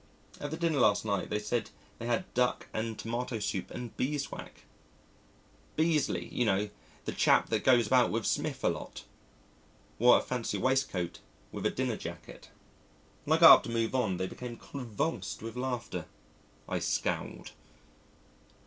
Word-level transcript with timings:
At 0.39 0.49
the 0.49 0.57
dinner 0.57 0.79
last 0.79 1.05
night, 1.05 1.29
they 1.29 1.37
said, 1.37 1.69
they 1.99 2.07
had 2.07 2.33
Duck 2.33 2.67
and 2.73 2.97
Tomato 2.97 3.37
Soup 3.37 3.69
and 3.69 3.95
Beeswax 3.97 4.61
("Beesley, 5.77 6.27
you 6.31 6.43
know, 6.43 6.69
the 7.05 7.11
chap 7.11 7.49
that 7.49 7.63
goes 7.63 7.85
about 7.85 8.09
with 8.09 8.25
Smith 8.25 8.63
a 8.63 8.69
lot") 8.69 9.03
wore 9.99 10.17
a 10.17 10.21
fancy 10.21 10.57
waistcoat 10.57 11.19
with 11.51 11.67
a 11.67 11.69
dinner 11.69 11.97
jacket. 11.97 12.49
When 13.25 13.37
I 13.37 13.41
got 13.41 13.57
up 13.57 13.63
to 13.65 13.69
move 13.69 13.93
on, 13.93 14.17
they 14.17 14.25
became 14.25 14.57
convulsed 14.57 15.43
with 15.43 15.55
laughter. 15.55 16.07
I 16.67 16.79
scowled. 16.79 17.51